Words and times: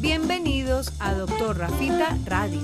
Bienvenidos 0.00 0.92
a 1.00 1.14
Doctor 1.14 1.58
Rafita 1.58 2.16
Radio. 2.26 2.60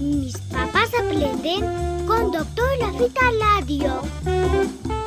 Mis 0.00 0.36
papás 0.38 0.90
aprenden 0.98 2.06
con 2.06 2.32
Doctor 2.32 2.68
Rafita 2.80 3.20
Radio. 3.40 4.21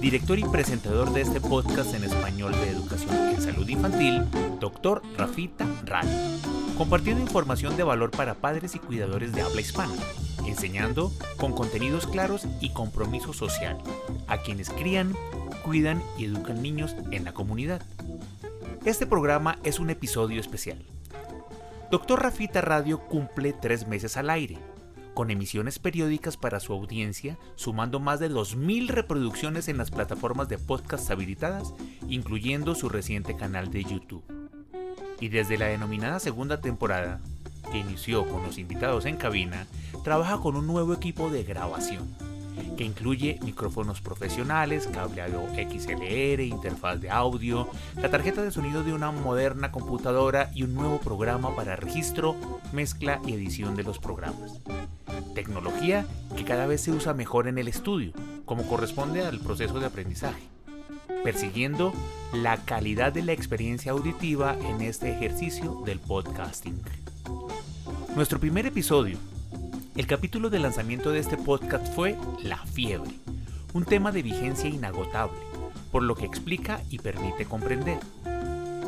director 0.00 0.38
y 0.38 0.44
presentador 0.44 1.12
de 1.12 1.20
este 1.20 1.42
podcast 1.42 1.94
en 1.94 2.04
español 2.04 2.52
de 2.52 2.70
educación 2.70 3.14
en 3.14 3.42
salud 3.42 3.68
infantil, 3.68 4.24
Dr. 4.58 5.02
Rafita 5.18 5.66
Radio, 5.84 6.10
compartiendo 6.78 7.20
información 7.22 7.76
de 7.76 7.82
valor 7.82 8.10
para 8.10 8.34
padres 8.34 8.74
y 8.74 8.78
cuidadores 8.78 9.32
de 9.32 9.42
habla 9.42 9.60
hispana, 9.60 9.92
enseñando 10.46 11.12
con 11.36 11.52
contenidos 11.52 12.06
claros 12.06 12.46
y 12.62 12.70
compromiso 12.70 13.34
social 13.34 13.76
a 14.26 14.38
quienes 14.38 14.70
crían, 14.70 15.14
cuidan 15.64 16.02
y 16.16 16.24
educan 16.24 16.62
niños 16.62 16.96
en 17.10 17.24
la 17.24 17.34
comunidad. 17.34 17.82
Este 18.86 19.06
programa 19.06 19.58
es 19.64 19.78
un 19.80 19.90
episodio 19.90 20.40
especial. 20.40 20.78
Dr. 21.90 22.22
Rafita 22.22 22.62
Radio 22.62 23.00
cumple 23.00 23.52
tres 23.52 23.86
meses 23.86 24.16
al 24.16 24.30
aire 24.30 24.56
con 25.14 25.30
emisiones 25.30 25.78
periódicas 25.78 26.36
para 26.36 26.60
su 26.60 26.72
audiencia, 26.72 27.36
sumando 27.56 28.00
más 28.00 28.20
de 28.20 28.30
2.000 28.30 28.88
reproducciones 28.88 29.68
en 29.68 29.78
las 29.78 29.90
plataformas 29.90 30.48
de 30.48 30.58
podcast 30.58 31.10
habilitadas, 31.10 31.74
incluyendo 32.08 32.74
su 32.74 32.88
reciente 32.88 33.36
canal 33.36 33.70
de 33.70 33.84
YouTube. 33.84 34.24
Y 35.20 35.28
desde 35.28 35.58
la 35.58 35.66
denominada 35.66 36.18
segunda 36.20 36.60
temporada, 36.60 37.20
que 37.70 37.78
inició 37.78 38.26
con 38.26 38.42
los 38.42 38.58
invitados 38.58 39.04
en 39.04 39.16
cabina, 39.16 39.66
trabaja 40.02 40.38
con 40.38 40.56
un 40.56 40.66
nuevo 40.66 40.94
equipo 40.94 41.30
de 41.30 41.44
grabación, 41.44 42.08
que 42.76 42.84
incluye 42.84 43.38
micrófonos 43.42 44.00
profesionales, 44.00 44.88
cableado 44.92 45.42
XLR, 45.54 46.40
interfaz 46.40 47.00
de 47.00 47.10
audio, 47.10 47.68
la 47.96 48.10
tarjeta 48.10 48.42
de 48.42 48.50
sonido 48.50 48.82
de 48.82 48.92
una 48.92 49.10
moderna 49.10 49.70
computadora 49.70 50.50
y 50.54 50.62
un 50.62 50.74
nuevo 50.74 50.98
programa 50.98 51.54
para 51.54 51.76
registro, 51.76 52.36
mezcla 52.72 53.20
y 53.26 53.34
edición 53.34 53.76
de 53.76 53.82
los 53.82 53.98
programas 53.98 54.60
tecnología 55.34 56.06
que 56.36 56.44
cada 56.44 56.66
vez 56.66 56.80
se 56.80 56.92
usa 56.92 57.14
mejor 57.14 57.48
en 57.48 57.58
el 57.58 57.68
estudio, 57.68 58.12
como 58.44 58.66
corresponde 58.66 59.24
al 59.24 59.40
proceso 59.40 59.80
de 59.80 59.86
aprendizaje, 59.86 60.42
persiguiendo 61.24 61.92
la 62.32 62.58
calidad 62.58 63.12
de 63.12 63.22
la 63.22 63.32
experiencia 63.32 63.92
auditiva 63.92 64.56
en 64.58 64.80
este 64.80 65.12
ejercicio 65.12 65.82
del 65.84 66.00
podcasting. 66.00 66.80
Nuestro 68.14 68.40
primer 68.40 68.66
episodio, 68.66 69.18
el 69.96 70.06
capítulo 70.06 70.50
de 70.50 70.58
lanzamiento 70.58 71.10
de 71.10 71.18
este 71.20 71.36
podcast 71.36 71.94
fue 71.94 72.16
La 72.42 72.58
fiebre, 72.58 73.10
un 73.72 73.84
tema 73.84 74.12
de 74.12 74.22
vigencia 74.22 74.68
inagotable, 74.68 75.38
por 75.92 76.02
lo 76.02 76.14
que 76.14 76.26
explica 76.26 76.80
y 76.90 76.98
permite 76.98 77.44
comprender. 77.44 77.98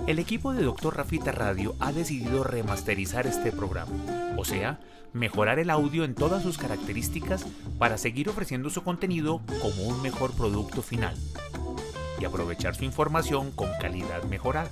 El 0.06 0.18
equipo 0.18 0.52
de 0.52 0.64
Dr. 0.64 0.96
Rafita 0.96 1.30
Radio 1.30 1.76
ha 1.78 1.92
decidido 1.92 2.42
remasterizar 2.42 3.28
este 3.28 3.52
programa, 3.52 3.92
o 4.36 4.44
sea, 4.44 4.80
mejorar 5.12 5.60
el 5.60 5.70
audio 5.70 6.02
en 6.02 6.16
todas 6.16 6.42
sus 6.42 6.58
características 6.58 7.46
para 7.78 7.96
seguir 7.98 8.28
ofreciendo 8.28 8.68
su 8.68 8.82
contenido 8.82 9.40
como 9.60 9.84
un 9.84 10.02
mejor 10.02 10.32
producto 10.32 10.82
final 10.82 11.14
y 12.20 12.24
aprovechar 12.24 12.74
su 12.74 12.84
información 12.84 13.52
con 13.52 13.68
calidad 13.80 14.24
mejorada, 14.24 14.70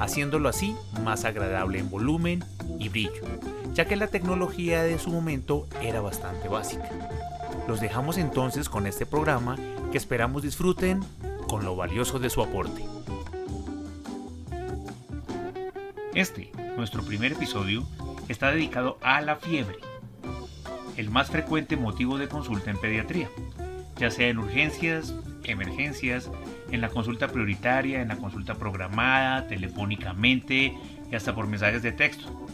haciéndolo 0.00 0.48
así 0.48 0.74
más 1.04 1.26
agradable 1.26 1.78
en 1.78 1.90
volumen 1.90 2.42
y 2.78 2.88
brillo, 2.88 3.22
ya 3.74 3.86
que 3.86 3.96
la 3.96 4.06
tecnología 4.06 4.82
de 4.82 4.98
su 4.98 5.10
momento 5.10 5.66
era 5.82 6.00
bastante 6.00 6.48
básica. 6.48 6.88
Los 7.68 7.80
dejamos 7.80 8.16
entonces 8.16 8.70
con 8.70 8.86
este 8.86 9.04
programa 9.04 9.56
que 9.92 9.98
esperamos 9.98 10.42
disfruten 10.42 11.00
con 11.48 11.66
lo 11.66 11.76
valioso 11.76 12.18
de 12.18 12.30
su 12.30 12.42
aporte. 12.42 12.97
Este, 16.18 16.50
nuestro 16.76 17.04
primer 17.04 17.30
episodio, 17.30 17.86
está 18.28 18.50
dedicado 18.50 18.98
a 19.02 19.20
la 19.20 19.36
fiebre, 19.36 19.76
el 20.96 21.10
más 21.10 21.30
frecuente 21.30 21.76
motivo 21.76 22.18
de 22.18 22.26
consulta 22.26 22.72
en 22.72 22.80
pediatría, 22.80 23.28
ya 23.98 24.10
sea 24.10 24.26
en 24.26 24.38
urgencias, 24.38 25.14
emergencias, 25.44 26.28
en 26.72 26.80
la 26.80 26.88
consulta 26.88 27.28
prioritaria, 27.28 28.02
en 28.02 28.08
la 28.08 28.16
consulta 28.16 28.56
programada, 28.56 29.46
telefónicamente 29.46 30.76
y 31.08 31.14
hasta 31.14 31.36
por 31.36 31.46
mensajes 31.46 31.84
de 31.84 31.92
texto. 31.92 32.48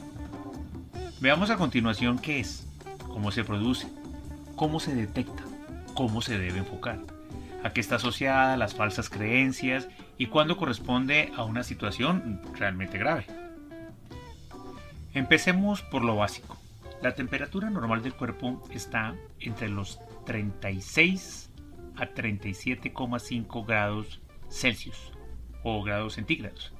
Veamos 1.23 1.49
a 1.49 1.57
continuación 1.57 2.19
qué 2.19 2.41
es, 2.41 2.69
cómo 3.09 3.31
se 3.31 3.45
produce, 3.45 3.89
cómo 4.57 4.79
se 4.79 4.95
detecta, 4.95 5.43
cómo 5.95 6.21
se 6.21 6.37
debe 6.37 6.59
enfocar, 6.59 6.99
a 7.63 7.73
qué 7.73 7.81
está 7.81 7.97
asociada, 7.97 8.59
las 8.59 8.75
falsas 8.75 9.09
creencias 9.09 9.89
y 10.19 10.27
cuándo 10.27 10.59
corresponde 10.59 11.33
a 11.35 11.45
una 11.45 11.63
situación 11.63 12.43
realmente 12.59 12.99
grave. 12.99 13.25
Empecemos 15.15 15.81
por 15.83 16.03
lo 16.03 16.17
básico. 16.17 16.59
La 17.01 17.15
temperatura 17.15 17.71
normal 17.71 18.03
del 18.03 18.15
cuerpo 18.15 18.61
está 18.71 19.15
entre 19.39 19.69
los 19.69 20.01
36 20.27 21.53
a 21.95 22.09
37,5 22.09 23.65
grados 23.65 24.21
Celsius 24.51 25.13
o 25.63 25.85
grados 25.85 26.15
centígrados, 26.15 26.73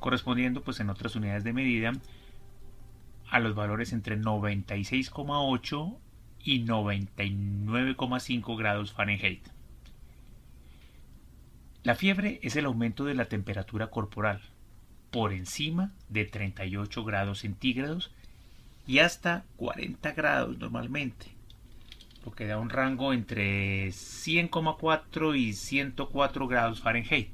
correspondiendo 0.00 0.64
pues 0.64 0.80
en 0.80 0.88
otras 0.88 1.16
unidades 1.16 1.44
de 1.44 1.52
medida 1.52 1.92
a 3.28 3.40
los 3.40 3.54
valores 3.54 3.92
entre 3.92 4.18
96,8 4.18 5.98
y 6.44 6.64
99,5 6.64 8.56
grados 8.56 8.94
Fahrenheit. 8.94 9.46
La 11.82 11.94
fiebre 11.94 12.40
es 12.42 12.56
el 12.56 12.64
aumento 12.64 13.04
de 13.04 13.14
la 13.14 13.26
temperatura 13.26 13.90
corporal, 13.90 14.40
por 15.16 15.32
encima 15.32 15.94
de 16.10 16.26
38 16.26 17.02
grados 17.02 17.38
centígrados 17.38 18.12
y 18.86 18.98
hasta 18.98 19.46
40 19.56 20.12
grados 20.12 20.58
normalmente, 20.58 21.34
lo 22.22 22.32
que 22.32 22.46
da 22.46 22.58
un 22.58 22.68
rango 22.68 23.14
entre 23.14 23.88
100,4 23.88 25.38
y 25.38 25.54
104 25.54 26.48
grados 26.48 26.82
Fahrenheit. 26.82 27.30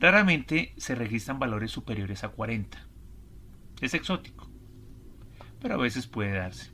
Raramente 0.00 0.72
se 0.78 0.94
registran 0.94 1.38
valores 1.38 1.72
superiores 1.72 2.24
a 2.24 2.30
40. 2.30 2.78
Es 3.82 3.92
exótico, 3.92 4.48
pero 5.60 5.74
a 5.74 5.76
veces 5.76 6.06
puede 6.06 6.32
darse. 6.32 6.70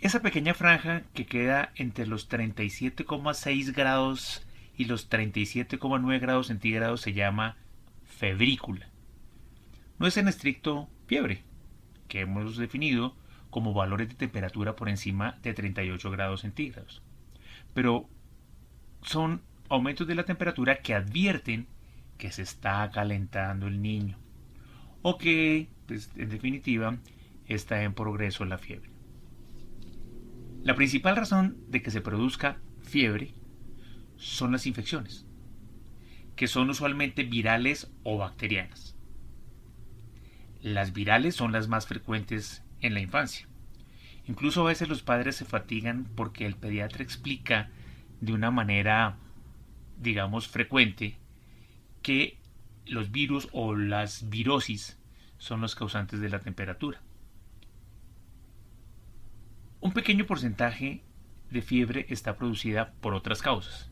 Esa 0.00 0.20
pequeña 0.20 0.52
franja 0.52 1.04
que 1.14 1.26
queda 1.26 1.70
entre 1.76 2.08
los 2.08 2.28
37,6 2.28 3.72
grados 3.72 4.45
y 4.76 4.84
los 4.84 5.10
37,9 5.10 6.20
grados 6.20 6.48
centígrados 6.48 7.00
se 7.00 7.12
llama 7.12 7.56
febrícula. 8.04 8.88
No 9.98 10.06
es 10.06 10.16
en 10.16 10.28
estricto 10.28 10.88
fiebre, 11.06 11.42
que 12.08 12.20
hemos 12.20 12.56
definido 12.56 13.16
como 13.50 13.72
valores 13.72 14.08
de 14.08 14.14
temperatura 14.14 14.76
por 14.76 14.88
encima 14.88 15.38
de 15.42 15.54
38 15.54 16.10
grados 16.10 16.42
centígrados. 16.42 17.02
Pero 17.72 18.08
son 19.02 19.42
aumentos 19.68 20.06
de 20.06 20.14
la 20.14 20.24
temperatura 20.24 20.76
que 20.76 20.94
advierten 20.94 21.66
que 22.18 22.30
se 22.32 22.42
está 22.42 22.90
calentando 22.90 23.66
el 23.66 23.80
niño 23.82 24.18
o 25.02 25.18
que, 25.18 25.68
pues, 25.86 26.10
en 26.16 26.28
definitiva, 26.28 26.98
está 27.46 27.82
en 27.82 27.94
progreso 27.94 28.44
la 28.44 28.58
fiebre. 28.58 28.90
La 30.62 30.74
principal 30.74 31.16
razón 31.16 31.56
de 31.68 31.80
que 31.80 31.90
se 31.90 32.00
produzca 32.00 32.58
fiebre 32.82 33.32
son 34.16 34.52
las 34.52 34.66
infecciones, 34.66 35.26
que 36.34 36.48
son 36.48 36.70
usualmente 36.70 37.24
virales 37.24 37.90
o 38.02 38.18
bacterianas. 38.18 38.94
Las 40.62 40.92
virales 40.92 41.34
son 41.34 41.52
las 41.52 41.68
más 41.68 41.86
frecuentes 41.86 42.62
en 42.80 42.94
la 42.94 43.00
infancia. 43.00 43.46
Incluso 44.26 44.62
a 44.62 44.68
veces 44.68 44.88
los 44.88 45.02
padres 45.02 45.36
se 45.36 45.44
fatigan 45.44 46.08
porque 46.16 46.46
el 46.46 46.56
pediatra 46.56 47.02
explica 47.02 47.70
de 48.20 48.32
una 48.32 48.50
manera, 48.50 49.16
digamos, 49.98 50.48
frecuente 50.48 51.16
que 52.02 52.38
los 52.86 53.10
virus 53.10 53.48
o 53.52 53.74
las 53.74 54.28
virosis 54.28 54.98
son 55.38 55.60
los 55.60 55.74
causantes 55.74 56.20
de 56.20 56.28
la 56.28 56.40
temperatura. 56.40 57.00
Un 59.80 59.92
pequeño 59.92 60.26
porcentaje 60.26 61.02
de 61.50 61.62
fiebre 61.62 62.06
está 62.08 62.36
producida 62.36 62.92
por 63.00 63.14
otras 63.14 63.42
causas, 63.42 63.90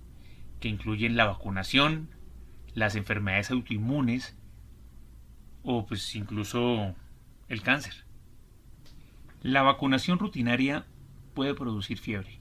que 0.65 0.71
incluyen 0.71 1.15
la 1.15 1.27
vacunación, 1.27 2.09
las 2.73 2.97
enfermedades 2.97 3.51
autoinmunes 3.51 4.35
o 5.63 5.85
pues 5.85 6.17
incluso 6.17 6.95
el 7.51 7.61
cáncer. 7.61 7.93
La 9.43 9.61
vacunación 9.61 10.19
rutinaria 10.19 10.87
puede 11.35 11.53
producir 11.53 11.99
fiebre. 11.99 12.39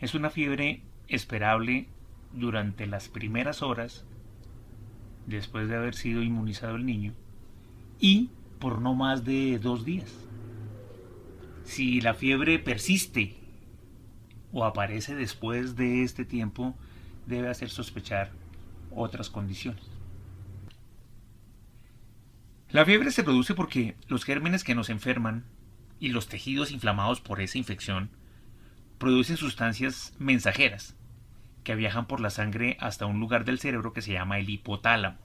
Es 0.00 0.14
una 0.14 0.30
fiebre 0.30 0.80
esperable 1.08 1.88
durante 2.32 2.86
las 2.86 3.10
primeras 3.10 3.60
horas 3.60 4.06
después 5.26 5.68
de 5.68 5.76
haber 5.76 5.94
sido 5.94 6.22
inmunizado 6.22 6.76
el 6.76 6.86
niño 6.86 7.12
y 8.00 8.30
por 8.60 8.80
no 8.80 8.94
más 8.94 9.26
de 9.26 9.58
dos 9.58 9.84
días. 9.84 10.10
Si 11.64 12.00
la 12.00 12.14
fiebre 12.14 12.58
persiste 12.58 13.43
o 14.54 14.64
aparece 14.64 15.14
después 15.14 15.76
de 15.76 16.04
este 16.04 16.24
tiempo, 16.24 16.74
debe 17.26 17.50
hacer 17.50 17.68
sospechar 17.68 18.30
otras 18.94 19.28
condiciones. 19.28 19.82
La 22.70 22.84
fiebre 22.84 23.10
se 23.10 23.24
produce 23.24 23.54
porque 23.54 23.96
los 24.06 24.24
gérmenes 24.24 24.64
que 24.64 24.74
nos 24.74 24.90
enferman 24.90 25.44
y 26.00 26.08
los 26.08 26.28
tejidos 26.28 26.70
inflamados 26.70 27.20
por 27.20 27.40
esa 27.40 27.58
infección 27.58 28.10
producen 28.98 29.36
sustancias 29.36 30.14
mensajeras 30.18 30.94
que 31.64 31.74
viajan 31.74 32.06
por 32.06 32.20
la 32.20 32.30
sangre 32.30 32.76
hasta 32.80 33.06
un 33.06 33.18
lugar 33.20 33.44
del 33.44 33.58
cerebro 33.58 33.92
que 33.92 34.02
se 34.02 34.12
llama 34.12 34.38
el 34.38 34.48
hipotálamo. 34.48 35.18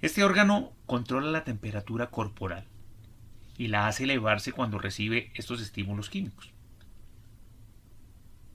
Este 0.00 0.22
órgano 0.22 0.72
controla 0.86 1.30
la 1.30 1.44
temperatura 1.44 2.08
corporal 2.08 2.66
y 3.56 3.68
la 3.68 3.88
hace 3.88 4.04
elevarse 4.04 4.52
cuando 4.52 4.78
recibe 4.78 5.30
estos 5.34 5.60
estímulos 5.60 6.10
químicos. 6.10 6.52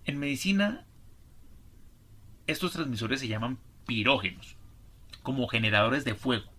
En 0.08 0.20
medicina, 0.20 0.86
estos 2.48 2.72
transmisores 2.72 3.20
se 3.20 3.28
llaman 3.28 3.60
pirógenos, 3.86 4.56
como 5.22 5.50
generadores 5.50 6.06
de 6.06 6.16
fuego, 6.16 6.50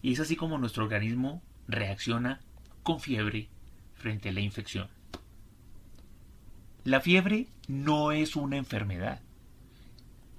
y 0.00 0.14
es 0.14 0.20
así 0.20 0.34
como 0.34 0.56
nuestro 0.56 0.84
organismo 0.84 1.42
reacciona 1.68 2.40
con 2.82 3.00
fiebre 3.00 3.50
frente 3.92 4.30
a 4.30 4.32
la 4.32 4.40
infección. 4.40 4.88
La 6.84 7.02
fiebre 7.02 7.48
no 7.68 8.12
es 8.12 8.34
una 8.34 8.56
enfermedad, 8.56 9.20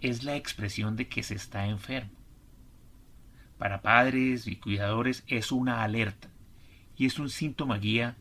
es 0.02 0.24
la 0.24 0.36
expresión 0.36 0.96
de 0.96 1.08
que 1.08 1.22
se 1.22 1.36
está 1.36 1.68
enfermo. 1.68 2.18
Para 3.60 3.84
padres 3.84 4.48
y 4.48 4.56
cuidadores 4.56 5.24
es 5.28 5.52
una 5.52 5.84
alerta 5.84 6.32
y 6.98 7.06
es 7.06 7.20
un 7.20 7.30
síntoma 7.30 7.78
guía 7.78 8.18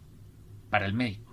para 0.69 0.85
el 0.85 0.93
médico. 0.93 1.24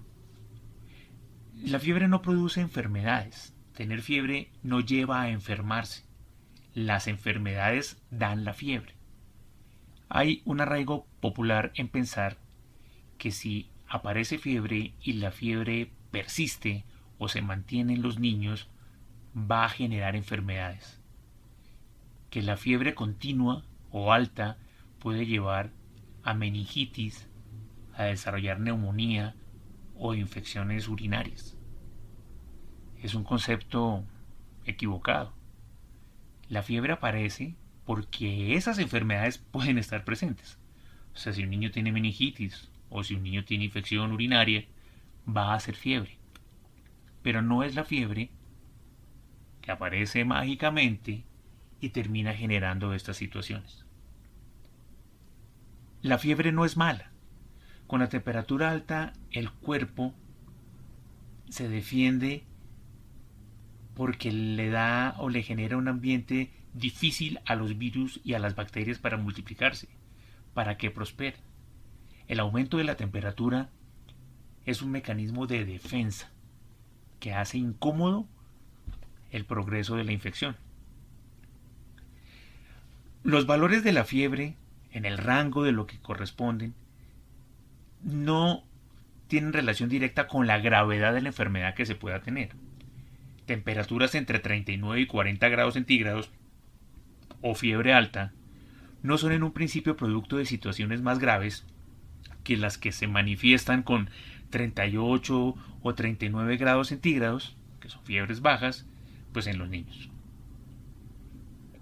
La 1.64 1.78
fiebre 1.78 2.08
no 2.08 2.24
produce 2.24 2.60
enfermedades. 2.60 3.54
Tener 3.76 4.02
fiebre 4.02 4.52
no 4.64 4.80
lleva 4.80 5.22
a 5.22 5.30
enfermarse. 5.30 6.04
Las 6.74 7.08
enfermedades 7.08 8.02
dan 8.10 8.46
la 8.46 8.54
fiebre. 8.54 8.96
Hay 10.10 10.42
un 10.44 10.60
arraigo 10.60 11.06
popular 11.20 11.72
en 11.76 11.88
pensar 11.88 12.38
que 13.20 13.30
si 13.30 13.70
aparece 13.88 14.40
fiebre 14.40 14.96
y 15.02 15.14
la 15.14 15.30
fiebre 15.30 15.92
persiste 16.10 16.84
o 17.20 17.28
se 17.28 17.44
mantiene 17.44 17.94
en 17.94 18.02
los 18.02 18.18
niños, 18.18 18.68
va 19.36 19.66
a 19.66 19.70
generar 19.70 20.16
enfermedades. 20.16 21.00
Que 22.32 22.42
la 22.42 22.58
fiebre 22.58 22.96
continua 22.96 23.64
o 23.92 24.14
alta 24.14 24.58
puede 24.98 25.28
llevar 25.28 25.70
a 26.24 26.34
meningitis, 26.34 27.28
a 27.94 28.06
desarrollar 28.06 28.60
neumonía 28.60 29.36
o 30.04 30.16
infecciones 30.16 30.88
urinarias. 30.88 31.56
Es 33.04 33.14
un 33.14 33.24
concepto 33.24 34.04
equivocado. 34.66 35.32
La 36.50 36.64
fiebre 36.64 36.94
aparece 36.94 37.56
porque 37.86 38.56
esas 38.56 38.80
enfermedades 38.80 39.38
pueden 39.38 39.78
estar 39.78 40.04
presentes. 40.04 40.58
O 41.14 41.18
sea, 41.18 41.34
si 41.34 41.44
un 41.44 41.52
niño 41.52 41.70
tiene 41.70 41.92
meningitis 41.92 42.72
o 42.90 43.04
si 43.04 43.14
un 43.14 43.22
niño 43.22 43.46
tiene 43.46 43.66
infección 43.66 44.12
urinaria, 44.12 44.66
va 45.28 45.54
a 45.54 45.60
ser 45.60 45.76
fiebre. 45.76 46.18
Pero 47.22 47.44
no 47.44 47.64
es 47.64 47.76
la 47.76 47.84
fiebre 47.84 48.32
que 49.62 49.72
aparece 49.72 50.26
mágicamente 50.26 51.26
y 51.80 51.90
termina 51.90 52.34
generando 52.34 52.96
estas 52.96 53.18
situaciones. 53.18 53.86
La 56.02 56.18
fiebre 56.18 56.52
no 56.52 56.66
es 56.66 56.76
mala. 56.76 57.11
Con 57.92 58.00
la 58.00 58.08
temperatura 58.08 58.72
alta 58.72 59.12
el 59.32 59.52
cuerpo 59.52 60.14
se 61.50 61.68
defiende 61.68 62.46
porque 63.96 64.32
le 64.32 64.70
da 64.70 65.16
o 65.18 65.28
le 65.28 65.44
genera 65.44 65.76
un 65.76 65.90
ambiente 65.90 66.54
difícil 66.74 67.42
a 67.46 67.56
los 67.56 67.78
virus 67.78 68.22
y 68.24 68.34
a 68.34 68.40
las 68.40 68.56
bacterias 68.56 68.98
para 68.98 69.18
multiplicarse, 69.18 69.90
para 70.54 70.78
que 70.78 70.90
prosperen. 70.90 71.42
El 72.30 72.40
aumento 72.40 72.78
de 72.78 72.86
la 72.86 72.96
temperatura 72.96 73.70
es 74.66 74.82
un 74.82 74.92
mecanismo 74.92 75.46
de 75.46 75.66
defensa 75.66 76.32
que 77.20 77.34
hace 77.34 77.58
incómodo 77.58 78.26
el 79.32 79.44
progreso 79.44 79.98
de 79.98 80.06
la 80.06 80.14
infección. 80.14 80.56
Los 83.24 83.46
valores 83.48 83.84
de 83.84 83.92
la 83.92 84.06
fiebre, 84.06 84.56
en 84.92 85.04
el 85.04 85.18
rango 85.18 85.64
de 85.64 85.74
lo 85.74 85.88
que 85.88 86.00
corresponden, 86.00 86.74
no 88.04 88.64
tienen 89.28 89.54
relación 89.54 89.90
directa 89.90 90.28
con 90.28 90.48
la 90.48 90.60
gravedad 90.60 91.14
de 91.14 91.22
la 91.22 91.30
enfermedad 91.30 91.74
que 91.74 91.86
se 91.86 91.96
pueda 91.96 92.22
tener. 92.22 92.50
Temperaturas 93.46 94.16
entre 94.16 94.40
39 94.40 95.02
y 95.02 95.06
40 95.06 95.50
grados 95.50 95.74
centígrados 95.76 96.32
o 97.42 97.56
fiebre 97.56 97.94
alta 97.94 98.34
no 99.04 99.18
son 99.18 99.32
en 99.32 99.44
un 99.44 99.52
principio 99.52 99.98
producto 99.98 100.38
de 100.38 100.46
situaciones 100.46 101.02
más 101.02 101.20
graves 101.20 101.66
que 102.44 102.58
las 102.58 102.78
que 102.78 102.92
se 102.92 103.08
manifiestan 103.08 103.84
con 103.84 104.10
38 104.50 105.56
o 105.82 105.96
39 105.96 106.58
grados 106.58 106.90
centígrados, 106.90 107.56
que 107.80 107.90
son 107.90 108.04
fiebres 108.04 108.42
bajas, 108.42 108.86
pues 109.34 109.48
en 109.48 109.58
los 109.58 109.70
niños. 109.70 110.10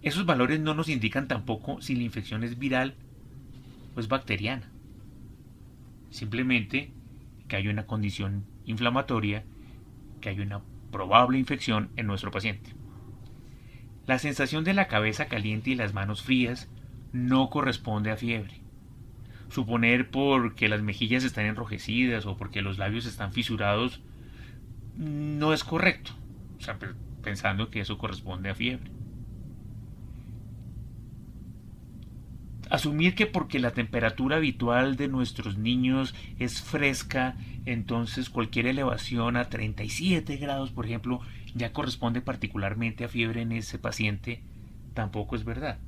Esos 0.02 0.26
valores 0.26 0.60
no 0.60 0.74
nos 0.74 0.88
indican 0.88 1.28
tampoco 1.28 1.82
si 1.82 1.96
la 1.96 2.04
infección 2.04 2.44
es 2.44 2.58
viral 2.58 2.96
o 3.96 4.00
es 4.00 4.08
bacteriana. 4.08 4.70
Simplemente 6.10 6.92
que 7.48 7.56
hay 7.56 7.68
una 7.68 7.86
condición 7.86 8.46
inflamatoria, 8.66 9.44
que 10.22 10.30
hay 10.30 10.40
una 10.40 10.62
probable 10.92 11.38
infección 11.38 11.90
en 11.96 12.08
nuestro 12.08 12.32
paciente. 12.32 12.74
La 14.06 14.20
sensación 14.20 14.64
de 14.64 14.74
la 14.74 14.88
cabeza 14.88 15.28
caliente 15.28 15.72
y 15.72 15.76
las 15.76 15.94
manos 15.94 16.24
frías 16.24 16.70
no 17.12 17.50
corresponde 17.50 18.12
a 18.12 18.18
fiebre. 18.18 18.62
Suponer 19.50 20.10
porque 20.10 20.70
las 20.70 20.82
mejillas 20.82 21.24
están 21.24 21.46
enrojecidas 21.46 22.26
o 22.26 22.38
porque 22.38 22.62
los 22.62 22.78
labios 22.78 23.06
están 23.06 23.34
fisurados 23.34 24.02
no 25.00 25.54
es 25.54 25.64
correcto, 25.64 26.12
pensando 27.24 27.70
que 27.70 27.80
eso 27.80 27.98
corresponde 27.98 28.50
a 28.50 28.56
fiebre. 28.56 28.92
Asumir 32.70 33.16
que 33.16 33.26
porque 33.26 33.60
la 33.60 33.72
temperatura 33.72 34.38
habitual 34.38 34.96
de 34.96 35.08
nuestros 35.08 35.58
niños 35.58 36.14
es 36.38 36.62
fresca, 36.62 37.36
entonces 37.66 38.30
cualquier 38.30 38.68
elevación 38.68 39.38
a 39.38 39.50
37 39.50 40.38
grados, 40.38 40.70
por 40.70 40.86
ejemplo, 40.86 41.20
ya 41.56 41.74
corresponde 41.74 42.22
particularmente 42.22 43.04
a 43.04 43.08
fiebre 43.08 43.42
en 43.42 43.54
ese 43.54 43.80
paciente, 43.80 44.44
tampoco 44.94 45.36
es 45.36 45.46
verdad. 45.46 45.80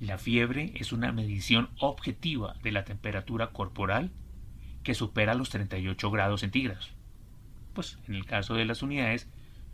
La 0.00 0.18
fiebre 0.18 0.72
es 0.76 0.92
una 0.92 1.12
medición 1.12 1.70
objetiva 1.78 2.56
de 2.62 2.72
la 2.72 2.84
temperatura 2.84 3.48
corporal 3.48 4.10
que 4.82 4.94
supera 4.94 5.34
los 5.34 5.50
38 5.50 6.10
grados 6.10 6.40
centígrados. 6.40 6.90
Pues 7.74 7.98
en 8.06 8.14
el 8.14 8.26
caso 8.26 8.54
de 8.54 8.64
las 8.66 8.82
unidades, 8.82 9.28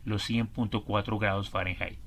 los 0.05 0.29
100.4 0.29 1.19
grados 1.19 1.49
Fahrenheit. 1.49 1.99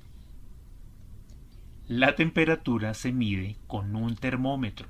La 1.91 2.15
temperatura 2.15 2.93
se 2.93 3.11
mide 3.11 3.57
con 3.67 3.97
un 3.97 4.15
termómetro. 4.15 4.87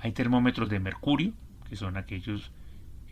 Hay 0.00 0.10
termómetros 0.10 0.68
de 0.68 0.80
mercurio, 0.80 1.32
que 1.68 1.76
son 1.76 1.96
aquellos 1.96 2.50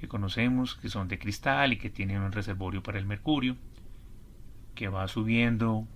que 0.00 0.09
conocemos, 0.09 0.75
que 0.75 0.88
son 0.88 1.07
de 1.07 1.21
cristal 1.21 1.73
y 1.73 1.76
que 1.76 1.88
tienen 1.88 2.21
un 2.21 2.33
reservorio 2.33 2.83
para 2.83 2.99
el 2.99 3.07
mercurio, 3.07 3.57
que 4.75 4.88
va 4.88 5.07
subiendo 5.07 5.87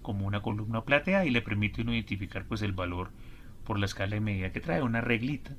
como 0.00 0.28
una 0.28 0.42
columna 0.42 0.84
plateada 0.84 1.24
y 1.24 1.30
le 1.30 1.42
permite 1.42 1.82
identificar 1.82 2.44
pues 2.44 2.62
el 2.62 2.70
valor 2.70 3.10
por 3.64 3.80
la 3.80 3.86
escala 3.86 4.14
de 4.14 4.20
medida 4.20 4.52
que 4.52 4.60
trae, 4.60 4.80
una 4.80 5.00
reglita. 5.00 5.56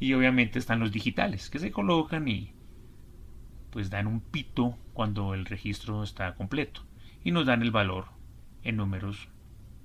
Y 0.00 0.14
obviamente 0.14 0.58
están 0.58 0.80
los 0.80 0.90
digitales, 0.90 1.50
que 1.50 1.58
se 1.58 1.70
colocan 1.70 2.28
y 2.28 2.54
pues 3.68 3.90
dan 3.90 4.06
un 4.06 4.22
pito 4.22 4.78
cuando 4.94 5.34
el 5.34 5.44
registro 5.44 6.02
está 6.02 6.34
completo 6.34 6.90
y 7.24 7.30
nos 7.30 7.46
dan 7.46 7.62
el 7.62 7.70
valor 7.70 8.06
en 8.62 8.76
números 8.76 9.28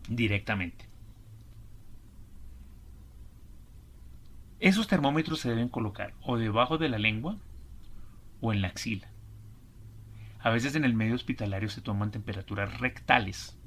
directamente. 0.10 0.88
Esos 4.60 4.88
termómetros 4.88 5.39
se 5.39 5.50
deben 5.50 5.70
colocar 5.70 6.13
o 6.22 6.38
debajo 6.38 6.77
de 6.77 6.89
la 6.89 6.98
lengua 6.98 7.38
o 8.41 8.53
en 8.53 8.62
la 8.62 8.70
axila. 8.70 9.08
A 10.39 10.50
veces 10.50 10.75
en 10.75 10.86
el 10.86 10.94
medio 10.94 11.15
hospitalario 11.15 11.70
se 11.70 11.82
toman 11.82 12.12
temperaturas 12.12 12.79
rectales, 12.79 13.58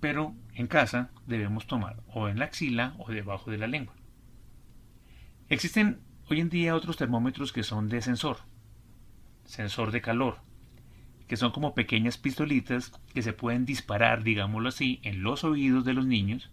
pero 0.00 0.34
en 0.54 0.66
casa 0.66 1.10
debemos 1.26 1.66
tomar 1.66 2.02
o 2.06 2.28
en 2.28 2.38
la 2.38 2.46
axila 2.46 2.94
o 2.98 3.10
debajo 3.10 3.50
de 3.50 3.58
la 3.58 3.66
lengua. 3.66 3.94
Existen 5.48 6.00
hoy 6.30 6.40
en 6.40 6.50
día 6.50 6.74
otros 6.74 6.96
termómetros 6.96 7.52
que 7.52 7.62
son 7.62 7.88
de 7.88 8.00
sensor, 8.00 8.38
sensor 9.44 9.90
de 9.90 10.00
calor, 10.00 10.40
que 11.28 11.36
son 11.36 11.52
como 11.52 11.74
pequeñas 11.74 12.16
pistolitas 12.16 12.90
que 13.12 13.22
se 13.22 13.34
pueden 13.34 13.66
disparar, 13.66 14.24
digámoslo 14.24 14.70
así, 14.70 14.98
en 15.02 15.22
los 15.22 15.44
oídos 15.44 15.84
de 15.84 15.92
los 15.92 16.06
niños 16.06 16.50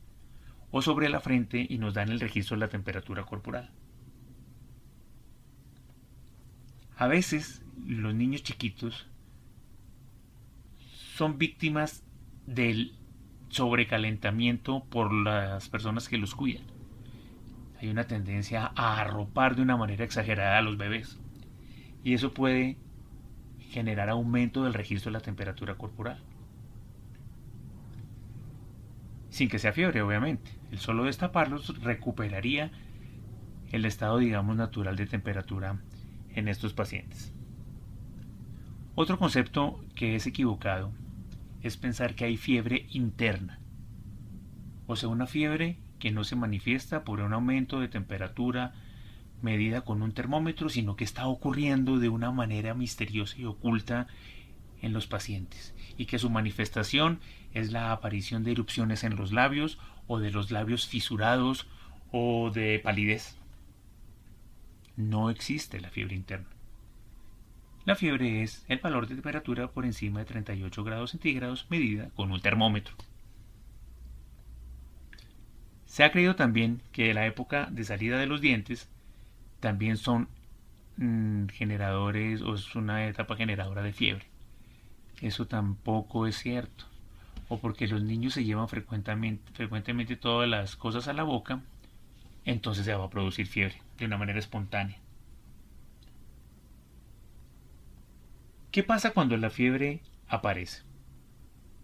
o 0.69 0.81
sobre 0.81 1.07
la 1.07 1.21
frente 1.21 1.65
y 1.67 1.77
nos 1.77 1.93
dan 1.93 2.09
el 2.09 2.19
registro 2.19 2.57
de 2.57 2.59
la 2.59 2.67
temperatura 2.67 3.23
corporal. 3.23 3.71
A 6.97 7.07
veces 7.07 7.63
los 7.87 8.13
niños 8.13 8.43
chiquitos 8.43 9.07
son 11.15 11.37
víctimas 11.37 12.03
del 12.45 12.93
sobrecalentamiento 13.47 14.83
por 14.83 15.13
las 15.13 15.69
personas 15.69 16.09
que 16.09 16.17
los 16.17 16.35
cuidan. 16.35 16.65
Hay 17.79 17.87
una 17.87 18.07
tendencia 18.07 18.73
a 18.75 18.99
arropar 18.99 19.55
de 19.55 19.61
una 19.61 19.77
manera 19.77 20.03
exagerada 20.03 20.57
a 20.57 20.61
los 20.61 20.77
bebés 20.77 21.17
y 22.03 22.13
eso 22.13 22.33
puede 22.33 22.77
generar 23.75 24.09
aumento 24.09 24.63
del 24.63 24.73
registro 24.73 25.11
de 25.11 25.17
la 25.17 25.19
temperatura 25.19 25.75
corporal. 25.75 26.23
Sin 29.29 29.49
que 29.49 29.59
sea 29.59 29.73
fiebre, 29.73 30.01
obviamente. 30.01 30.49
El 30.71 30.79
solo 30.79 31.03
destaparlos 31.03 31.83
recuperaría 31.83 32.71
el 33.73 33.83
estado, 33.83 34.19
digamos, 34.19 34.55
natural 34.55 34.95
de 34.95 35.07
temperatura 35.07 35.81
en 36.33 36.47
estos 36.47 36.71
pacientes. 36.71 37.33
Otro 38.95 39.19
concepto 39.19 39.83
que 39.93 40.15
es 40.15 40.25
equivocado 40.25 40.93
es 41.61 41.75
pensar 41.75 42.15
que 42.15 42.23
hay 42.23 42.37
fiebre 42.37 42.87
interna, 42.91 43.59
o 44.87 44.95
sea, 44.95 45.09
una 45.09 45.27
fiebre 45.27 45.79
que 45.99 46.11
no 46.11 46.23
se 46.23 46.37
manifiesta 46.37 47.03
por 47.03 47.19
un 47.19 47.33
aumento 47.33 47.81
de 47.81 47.89
temperatura 47.89 48.73
medida 49.45 49.81
con 49.81 50.01
un 50.01 50.11
termómetro, 50.11 50.67
sino 50.67 50.97
que 50.97 51.05
está 51.05 51.27
ocurriendo 51.27 51.99
de 51.99 52.09
una 52.09 52.31
manera 52.31 52.73
misteriosa 52.73 53.37
y 53.37 53.45
oculta 53.45 54.07
en 54.81 54.91
los 54.91 55.07
pacientes 55.07 55.73
y 55.97 56.05
que 56.07 56.19
su 56.19 56.29
manifestación 56.29 57.19
es 57.53 57.71
la 57.71 57.93
aparición 57.93 58.43
de 58.43 58.51
erupciones 58.51 59.05
en 59.05 59.15
los 59.15 59.31
labios 59.31 59.79
o 60.07 60.19
de 60.19 60.31
los 60.31 60.51
labios 60.51 60.87
fisurados 60.87 61.67
o 62.11 62.51
de 62.51 62.79
palidez. 62.79 63.37
No 64.97 65.29
existe 65.29 65.79
la 65.79 65.89
fiebre 65.89 66.15
interna. 66.15 66.47
La 67.85 67.95
fiebre 67.95 68.41
es 68.41 68.65
el 68.67 68.79
valor 68.79 69.07
de 69.07 69.13
temperatura 69.13 69.67
por 69.69 69.85
encima 69.85 70.19
de 70.19 70.25
38 70.25 70.83
grados 70.83 71.11
centígrados 71.11 71.67
medida 71.69 72.09
con 72.15 72.31
un 72.31 72.41
termómetro. 72.41 72.95
Se 75.85 76.03
ha 76.03 76.11
creído 76.11 76.35
también 76.35 76.81
que 76.91 77.13
la 77.13 77.25
época 77.25 77.69
de 77.71 77.83
salida 77.83 78.17
de 78.17 78.25
los 78.25 78.41
dientes 78.41 78.89
también 79.65 79.97
son 79.97 80.29
mm, 80.97 81.47
generadores 81.47 82.43
o 82.43 82.53
es 82.53 82.75
una 82.75 83.07
etapa 83.07 83.35
generadora 83.35 83.81
de 83.81 83.93
fiebre. 83.93 84.27
Eso 85.21 85.47
tampoco 85.47 86.27
es 86.27 86.37
cierto. 86.37 86.85
O 87.47 87.57
porque 87.57 87.87
los 87.87 88.03
niños 88.03 88.35
se 88.35 88.43
llevan 88.43 88.69
frecuentemente, 88.69 89.51
frecuentemente 89.53 90.17
todas 90.17 90.47
las 90.47 90.75
cosas 90.75 91.07
a 91.07 91.13
la 91.13 91.23
boca, 91.23 91.63
entonces 92.43 92.85
se 92.85 92.93
va 92.93 93.05
a 93.05 93.09
producir 93.09 93.47
fiebre 93.47 93.81
de 93.97 94.05
una 94.05 94.19
manera 94.19 94.37
espontánea. 94.37 94.99
¿Qué 98.69 98.83
pasa 98.83 99.13
cuando 99.13 99.35
la 99.35 99.49
fiebre 99.49 100.03
aparece? 100.27 100.83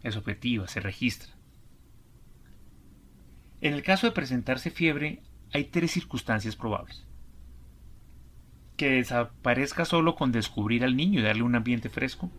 Es 0.04 0.18
objetiva, 0.18 0.68
se 0.68 0.82
registra. 0.82 1.34
En 3.60 3.74
el 3.74 3.82
caso 3.82 4.06
de 4.06 4.14
presentarse 4.14 4.70
fiebre, 4.70 5.24
hay 5.52 5.64
tres 5.64 5.90
circunstancias 5.90 6.56
probables 6.56 7.08
que 8.82 8.90
desaparezca 8.90 9.86
solo 9.86 10.16
con 10.16 10.32
descubrir 10.32 10.84
al 10.84 10.96
niño 10.96 11.20
y 11.20 11.22
darle 11.22 11.44
un 11.44 11.54
ambiente 11.54 11.88
fresco, 11.88 12.32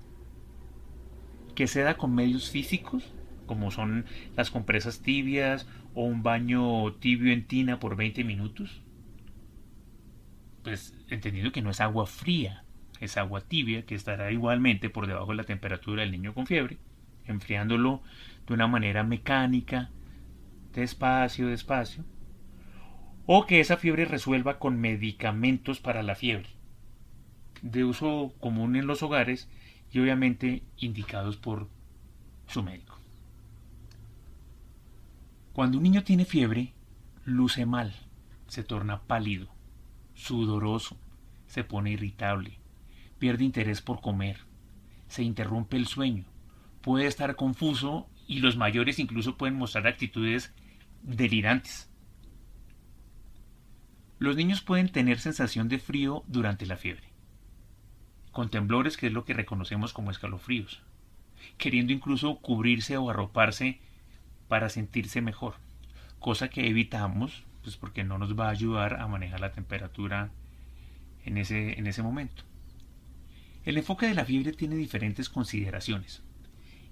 que 1.54 1.68
se 1.68 1.82
da 1.82 1.96
con 1.96 2.16
medios 2.16 2.50
físicos, 2.50 3.12
como 3.46 3.70
son 3.70 4.06
las 4.36 4.50
compresas 4.50 5.02
tibias 5.02 5.68
o 5.94 6.02
un 6.02 6.24
baño 6.24 6.94
tibio 6.94 7.32
en 7.32 7.46
tina 7.46 7.78
por 7.78 7.94
20 7.94 8.24
minutos, 8.24 8.82
pues 10.64 10.98
entendiendo 11.10 11.52
que 11.52 11.62
no 11.62 11.70
es 11.70 11.80
agua 11.80 12.06
fría, 12.06 12.64
es 12.98 13.16
agua 13.18 13.42
tibia 13.42 13.86
que 13.86 13.94
estará 13.94 14.32
igualmente 14.32 14.90
por 14.90 15.06
debajo 15.06 15.30
de 15.30 15.36
la 15.36 15.44
temperatura 15.44 16.02
del 16.02 16.10
niño 16.10 16.34
con 16.34 16.48
fiebre, 16.48 16.76
enfriándolo 17.24 18.02
de 18.48 18.54
una 18.54 18.66
manera 18.66 19.04
mecánica, 19.04 19.90
despacio, 20.74 21.46
despacio, 21.46 22.04
o 23.26 23.46
que 23.46 23.60
esa 23.60 23.76
fiebre 23.76 24.04
resuelva 24.04 24.58
con 24.58 24.80
medicamentos 24.80 25.80
para 25.80 26.02
la 26.02 26.14
fiebre, 26.14 26.48
de 27.62 27.84
uso 27.84 28.32
común 28.40 28.76
en 28.76 28.86
los 28.86 29.02
hogares 29.02 29.48
y 29.90 30.00
obviamente 30.00 30.62
indicados 30.78 31.36
por 31.36 31.68
su 32.46 32.62
médico. 32.62 32.98
Cuando 35.52 35.76
un 35.76 35.84
niño 35.84 36.02
tiene 36.02 36.24
fiebre, 36.24 36.72
luce 37.24 37.66
mal, 37.66 37.94
se 38.48 38.64
torna 38.64 39.02
pálido, 39.02 39.48
sudoroso, 40.14 40.96
se 41.46 41.62
pone 41.62 41.90
irritable, 41.92 42.58
pierde 43.18 43.44
interés 43.44 43.82
por 43.82 44.00
comer, 44.00 44.38
se 45.08 45.22
interrumpe 45.22 45.76
el 45.76 45.86
sueño, 45.86 46.24
puede 46.80 47.06
estar 47.06 47.36
confuso 47.36 48.08
y 48.26 48.40
los 48.40 48.56
mayores 48.56 48.98
incluso 48.98 49.36
pueden 49.36 49.56
mostrar 49.56 49.86
actitudes 49.86 50.54
delirantes. 51.02 51.91
Los 54.22 54.36
niños 54.36 54.62
pueden 54.62 54.88
tener 54.88 55.18
sensación 55.18 55.68
de 55.68 55.80
frío 55.80 56.22
durante 56.28 56.64
la 56.64 56.76
fiebre, 56.76 57.08
con 58.30 58.50
temblores 58.50 58.96
que 58.96 59.08
es 59.08 59.12
lo 59.12 59.24
que 59.24 59.34
reconocemos 59.34 59.92
como 59.92 60.12
escalofríos, 60.12 60.80
queriendo 61.58 61.92
incluso 61.92 62.36
cubrirse 62.36 62.96
o 62.96 63.10
arroparse 63.10 63.80
para 64.46 64.68
sentirse 64.68 65.22
mejor, 65.22 65.56
cosa 66.20 66.50
que 66.50 66.68
evitamos 66.68 67.42
pues 67.64 67.76
porque 67.76 68.04
no 68.04 68.16
nos 68.16 68.38
va 68.38 68.46
a 68.46 68.50
ayudar 68.50 69.00
a 69.00 69.08
manejar 69.08 69.40
la 69.40 69.50
temperatura 69.50 70.30
en 71.24 71.36
ese, 71.36 71.76
en 71.76 71.88
ese 71.88 72.04
momento. 72.04 72.44
El 73.64 73.76
enfoque 73.76 74.06
de 74.06 74.14
la 74.14 74.24
fiebre 74.24 74.52
tiene 74.52 74.76
diferentes 74.76 75.28
consideraciones 75.28 76.22